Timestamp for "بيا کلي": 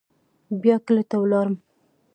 0.61-1.03